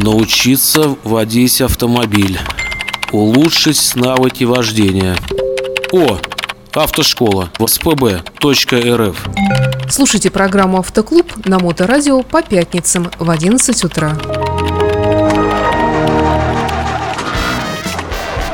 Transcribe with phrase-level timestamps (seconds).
[0.00, 2.38] Научиться водить автомобиль.
[3.10, 5.16] Улучшить навыки вождения.
[5.90, 6.18] О,
[6.72, 9.28] автошкола в спб.рф.
[9.90, 14.16] Слушайте программу «Автоклуб» на Моторадио по пятницам в 11 утра.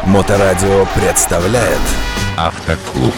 [0.07, 1.81] Моторадио представляет
[2.39, 3.13] Автоклуб.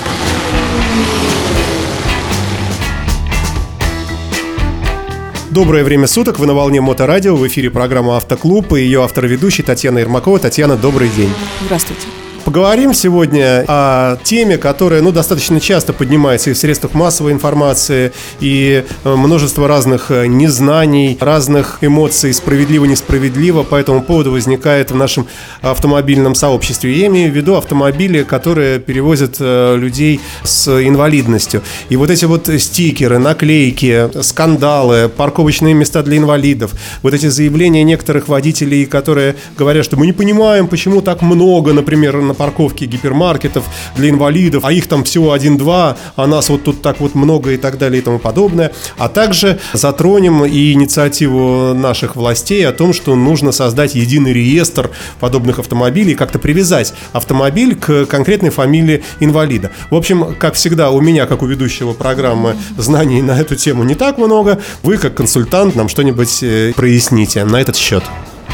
[5.56, 10.00] Доброе время суток, вы на волне Моторадио, в эфире программа «Автоклуб» и ее автор-ведущий Татьяна
[10.00, 10.38] Ермакова.
[10.38, 11.32] Татьяна, добрый день.
[11.64, 12.08] Здравствуйте.
[12.46, 18.84] Поговорим сегодня о теме, которая ну, достаточно часто поднимается и в средствах массовой информации, и
[19.02, 25.26] э, множество разных э, незнаний, разных эмоций, справедливо-несправедливо по этому поводу возникает в нашем
[25.60, 26.92] автомобильном сообществе.
[26.92, 31.62] Я имею в виду автомобили, которые перевозят э, людей с инвалидностью.
[31.88, 38.28] И вот эти вот стикеры, наклейки, скандалы, парковочные места для инвалидов, вот эти заявления некоторых
[38.28, 43.64] водителей, которые говорят, что мы не понимаем, почему так много, например, на парковке гипермаркетов
[43.96, 47.56] для инвалидов, а их там всего один-два, а нас вот тут так вот много и
[47.56, 48.72] так далее и тому подобное.
[48.98, 55.58] А также затронем и инициативу наших властей о том, что нужно создать единый реестр подобных
[55.58, 59.70] автомобилей, как-то привязать автомобиль к конкретной фамилии инвалида.
[59.90, 63.94] В общем, как всегда, у меня, как у ведущего программы, знаний на эту тему не
[63.94, 64.60] так много.
[64.82, 68.04] Вы, как консультант, нам что-нибудь э, проясните на этот счет.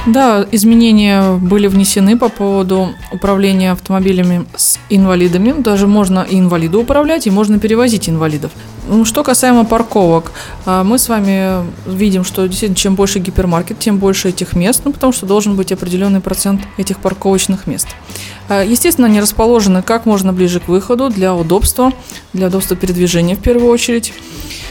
[0.07, 5.55] Да, изменения были внесены по поводу управления автомобилями с инвалидами.
[5.57, 8.51] Даже можно и инвалиду управлять, и можно перевозить инвалидов.
[8.89, 10.33] Ну, Что касаемо парковок,
[10.67, 14.93] а, мы с вами видим, что действительно чем больше гипермаркет, тем больше этих мест, ну,
[14.93, 17.87] потому что должен быть определенный процент этих парковочных мест.
[18.49, 21.93] А, Естественно, они расположены как можно ближе к выходу для удобства,
[22.33, 24.13] для удобства передвижения в первую очередь.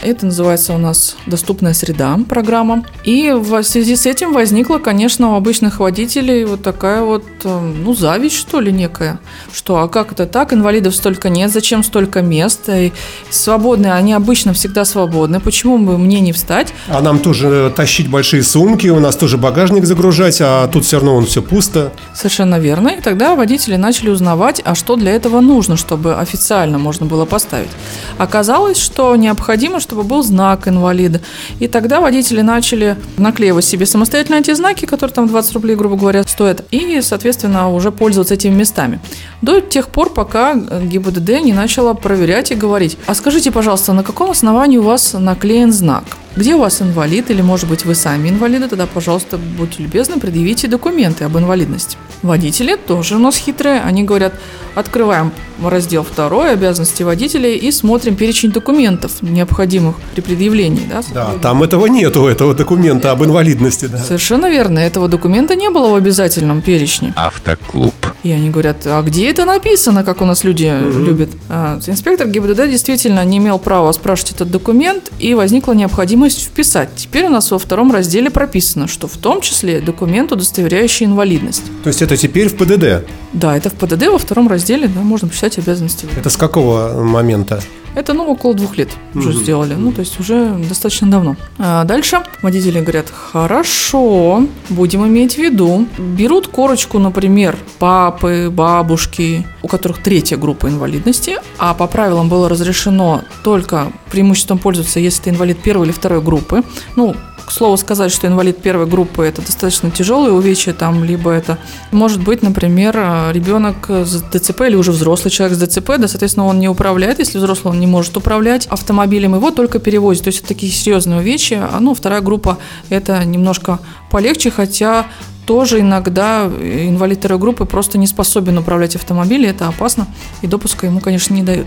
[0.02, 2.84] Это называется у нас «Доступная среда» программа.
[3.04, 7.94] И в связи с этим возникла, конечно, у обычных водителей вот такая вот, э, ну,
[7.94, 9.20] зависть, что ли, некая.
[9.52, 10.52] Что, а как это так?
[10.52, 12.68] Инвалидов столько нет, зачем столько мест?
[12.68, 12.92] И
[13.30, 15.38] свободные, они обычно всегда свободны.
[15.38, 16.74] Почему бы мне не встать?
[16.88, 21.14] А нам тоже тащить большие сумки, у нас тоже багажник загружать, а тут все равно
[21.14, 21.92] он все пусто.
[22.12, 22.88] Совершенно верно.
[22.88, 27.70] И тогда водители начали узнавать, а что для этого нужно, чтобы официально можно было поставить.
[28.18, 31.20] Оказалось, что необходимо, чтобы был знак инвалида.
[31.60, 36.22] И тогда водители начали наклеивать себе самостоятельно эти знаки, которые там 20 рублей, грубо говоря,
[36.24, 39.00] стоят, и, соответственно, уже пользоваться этими местами.
[39.42, 44.30] До тех пор, пока ГИБДД не начала проверять и говорить, а скажите, пожалуйста, на каком
[44.30, 46.04] основании у вас наклеен знак?
[46.36, 50.66] Где у вас инвалид, или, может быть, вы сами инвалиды, тогда, пожалуйста, будьте любезны, предъявите
[50.68, 51.98] документы об инвалидности.
[52.22, 54.34] Водители тоже у нас хитрые, они говорят,
[54.74, 55.32] открываем
[55.62, 60.82] раздел 2, обязанности водителей, и смотрим перечень документов, необходимых при предъявлении.
[60.90, 63.86] Да, Да, там этого нету, этого документа об инвалидности.
[63.86, 63.98] Да.
[63.98, 67.12] Совершенно верно, этого документа не было в обязательном перечне.
[67.16, 67.94] Автоклуб.
[68.22, 71.30] И они говорят, а где это написано, как у нас люди любят?
[71.48, 76.90] А, инспектор ГИБДД действительно не имел права спрашивать этот документ, и возникла необходимость вписать.
[76.96, 81.64] Теперь у нас во втором разделе прописано, что в том числе документ, удостоверяющий инвалидность.
[81.82, 83.06] То есть это теперь в ПДД.
[83.32, 86.06] Да, это в ПДД во втором разделе, да, можно посчитать обязанности.
[86.16, 87.62] Это с какого момента?
[87.94, 91.36] Это, ну, около двух лет уже сделали, ну, то есть уже достаточно давно.
[91.58, 95.86] А дальше водители говорят, хорошо, будем иметь в виду.
[95.98, 103.22] Берут корочку, например, папы, бабушки, у которых третья группа инвалидности, а по правилам было разрешено
[103.44, 106.62] только преимуществом пользоваться, если ты инвалид первой или второй группы.
[106.96, 107.14] Ну,
[107.44, 111.58] к слову сказать, что инвалид первой группы это достаточно тяжелые увечья, там, либо это
[111.90, 112.94] может быть, например,
[113.32, 117.38] ребенок с ДЦП или уже взрослый человек с ДЦП, да, соответственно, он не управляет, если
[117.38, 120.24] взрослый он не может управлять автомобилем, его только перевозят.
[120.24, 121.68] То есть это такие серьезные увечья.
[121.72, 122.58] А ну, вторая группа
[122.90, 123.80] это немножко
[124.10, 125.06] полегче, хотя
[125.46, 130.06] тоже иногда инвалид второй группы просто не способен управлять автомобилем, это опасно,
[130.42, 131.66] и допуска ему, конечно, не дают.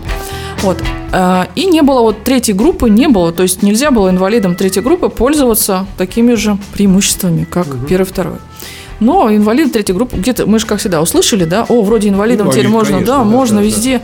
[0.62, 0.82] Вот.
[1.12, 4.82] А, И не было вот третьей группы, не было, то есть нельзя было инвалидам третьей
[4.82, 8.36] группы пользоваться такими же преимуществами, как первый, второй.
[9.00, 12.60] Но инвалиды третьей группы, где-то, мы же как всегда услышали, да, о, вроде инвалидам Инвалид,
[12.60, 13.66] теперь можно, конечно, да, да, можно да, да.
[13.66, 14.02] везде.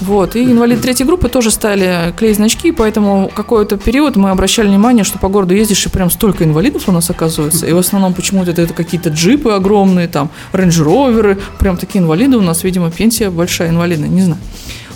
[0.00, 5.04] Вот, и инвалиды третьей группы тоже стали клеить значки, поэтому какой-то период мы обращали внимание,
[5.04, 7.66] что по городу ездишь, и прям столько инвалидов у нас оказывается.
[7.66, 12.42] И в основном почему-то это, это какие-то джипы огромные, там, рейндж-роверы, прям такие инвалиды у
[12.42, 14.40] нас, видимо, пенсия большая инвалидная, не знаю.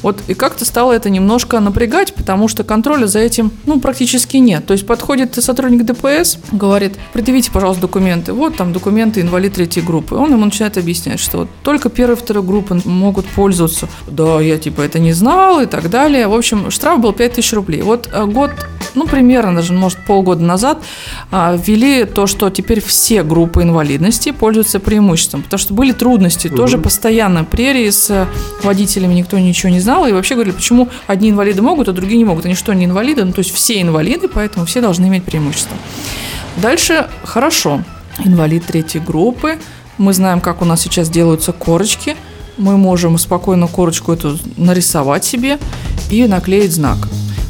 [0.02, 4.66] Вот и как-то стало это немножко напрягать, потому что контроля за этим, ну, практически нет.
[4.66, 8.32] То есть подходит сотрудник ДПС, говорит, предъявите, пожалуйста, документы.
[8.32, 10.14] Вот там документы инвалид третьей группы.
[10.14, 13.88] Он ему начинает объяснять, что вот только первой и второй группы могут пользоваться.
[14.06, 16.28] Да, я типа это не знал и так далее.
[16.28, 17.82] В общем, штраф был 5000 рублей.
[17.82, 18.50] Вот э, год
[18.98, 20.82] ну, примерно даже, может, полгода назад
[21.30, 26.78] а, ввели то, что теперь все группы инвалидности пользуются преимуществом, потому что были трудности, тоже
[26.78, 28.28] постоянно прерии с
[28.62, 32.24] водителями, никто ничего не знал, и вообще говорили, почему одни инвалиды могут, а другие не
[32.24, 32.44] могут.
[32.44, 33.24] Они что, не инвалиды?
[33.24, 35.76] Ну, то есть все инвалиды, поэтому все должны иметь преимущество.
[36.56, 37.82] Дальше хорошо.
[38.24, 39.58] Инвалид третьей группы.
[39.96, 42.16] Мы знаем, как у нас сейчас делаются корочки.
[42.56, 45.58] Мы можем спокойно корочку эту нарисовать себе
[46.10, 46.98] и наклеить знак.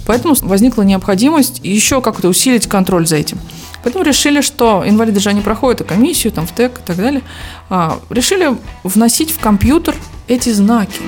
[0.09, 3.39] Поэтому возникла необходимость еще как-то усилить контроль за этим.
[3.83, 7.21] Поэтому решили, что инвалиды же они проходят и комиссию, там, в ТЭК и так далее.
[7.69, 9.95] А, решили вносить в компьютер
[10.27, 11.03] эти знаки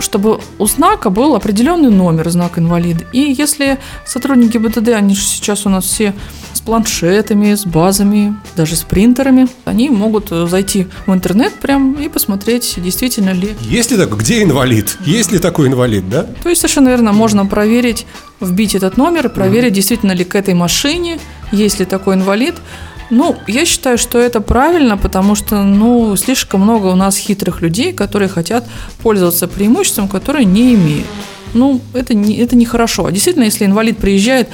[0.00, 3.04] чтобы у знака был определенный номер знака инвалида.
[3.12, 6.14] И если сотрудники БТД, они же сейчас у нас все
[6.52, 12.74] с планшетами, с базами, даже с принтерами, они могут зайти в интернет прям и посмотреть,
[12.76, 13.54] действительно ли.
[13.60, 14.96] Есть ли такой, где инвалид?
[15.04, 16.26] Есть ли такой инвалид, да?
[16.42, 18.06] То есть совершенно верно, можно проверить,
[18.40, 21.18] вбить этот номер проверить, действительно ли к этой машине
[21.52, 22.54] есть ли такой инвалид.
[23.10, 27.92] Ну, я считаю, что это правильно, потому что, ну, слишком много у нас хитрых людей,
[27.92, 28.64] которые хотят
[29.02, 31.06] пользоваться преимуществом, которое не имеют.
[31.54, 33.06] Ну, это, не, это нехорошо.
[33.06, 34.48] А действительно, если инвалид приезжает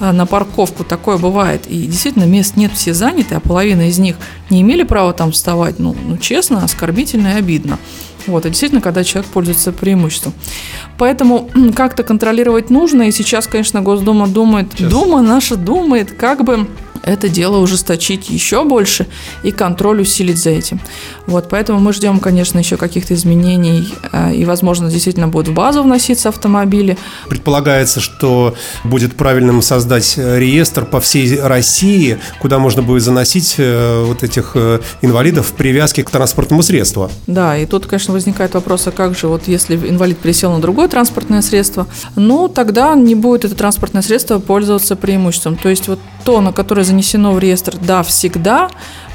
[0.00, 4.16] а, на парковку, такое бывает, и действительно мест нет, все заняты, а половина из них
[4.50, 7.78] не имели права там вставать, ну, ну честно, оскорбительно и обидно.
[8.26, 10.34] Вот, а действительно, когда человек пользуется преимуществом.
[10.98, 14.90] Поэтому как-то контролировать нужно, и сейчас, конечно, Госдума думает, сейчас.
[14.90, 16.66] Дума наша думает, как бы
[17.08, 19.06] это дело ужесточить еще больше
[19.42, 20.80] и контроль усилить за этим.
[21.26, 25.82] Вот, поэтому мы ждем, конечно, еще каких-то изменений, э, и, возможно, действительно будут в базу
[25.82, 26.98] вноситься автомобили.
[27.28, 34.04] Предполагается, что будет правильным создать э, реестр по всей России, куда можно будет заносить э,
[34.04, 34.56] вот этих
[35.02, 37.10] инвалидов в привязке к транспортному средству.
[37.26, 40.88] Да, и тут, конечно, возникает вопрос, а как же, вот если инвалид пересел на другое
[40.88, 45.56] транспортное средство, ну, тогда не будет это транспортное средство пользоваться преимуществом.
[45.56, 48.68] То есть вот то, на которое занесено в реестр, да, всегда,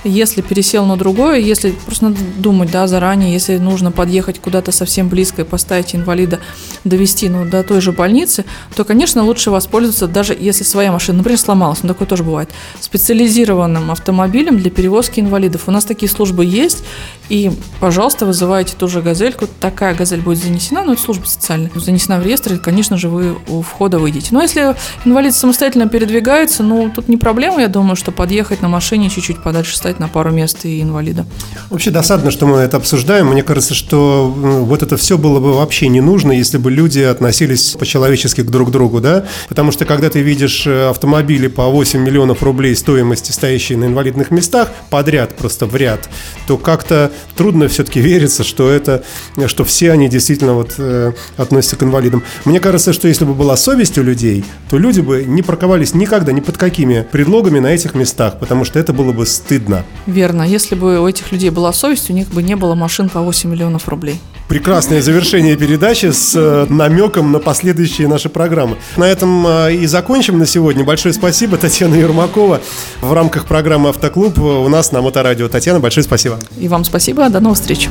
[0.04, 5.10] если пересел на другое, если просто надо думать, да, заранее, если нужно подъехать куда-то совсем
[5.10, 6.40] близко и поставить инвалида,
[6.84, 8.46] довести ну, до той же больницы,
[8.76, 13.92] то, конечно, лучше воспользоваться, даже если своя машина, например, сломалась, ну, такое тоже бывает, специализированным
[13.92, 15.64] автомобилем для перевозки инвалидов.
[15.68, 16.84] У нас такие службы есть,
[17.30, 22.20] и, пожалуйста, вызывайте ту же газельку, такая газель будет занесена, ну, это служба социальная, занесена
[22.20, 24.30] в реестр, и, конечно же, вы у входа выйдете.
[24.32, 24.76] Но если
[25.06, 29.76] инвалид самостоятельно передвигается, ну, тут не проблема, я думаю, что подъехать на машине чуть-чуть подальше
[29.78, 31.26] стать на пару мест и инвалида.
[31.70, 33.28] Вообще досадно, что мы это обсуждаем.
[33.28, 37.76] Мне кажется, что вот это все было бы вообще не нужно, если бы люди относились
[37.80, 39.26] по-человечески к друг другу, да?
[39.50, 44.32] Потому что когда ты видишь э, автомобили по 8 миллионов рублей стоимости, стоящие на инвалидных
[44.32, 46.10] местах, подряд, просто в ряд,
[46.48, 49.04] то как-то трудно все-таки верится, что это,
[49.48, 52.24] что все они действительно вот э, относятся к инвалидам.
[52.46, 56.32] Мне кажется, что если бы была совесть у людей, то люди бы не парковались никогда,
[56.32, 59.83] ни под какими предлогами на этих местах, потому что это было бы стыдно.
[60.06, 60.44] Верно.
[60.44, 63.50] Если бы у этих людей была совесть, у них бы не было машин по 8
[63.50, 64.20] миллионов рублей.
[64.48, 68.78] Прекрасное завершение передачи с э, намеком на последующие наши программы.
[68.98, 70.84] На этом э, и закончим на сегодня.
[70.84, 72.62] Большое спасибо, Татьяна Ермакова.
[73.02, 75.48] В рамках программы «Автоклуб» у нас на Моторадио.
[75.48, 76.40] Татьяна, большое спасибо.
[76.60, 77.30] И вам спасибо.
[77.30, 77.90] До новых встреч.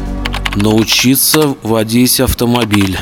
[0.55, 2.99] Научиться водить автомобиль.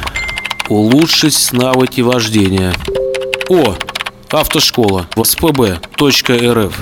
[0.69, 2.72] Улучшить навыки вождения.
[3.48, 3.75] О,
[4.32, 6.74] Автошкола воспб.рф.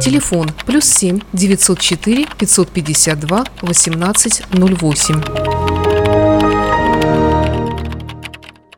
[0.00, 5.55] Телефон плюс 7 904 552 1808.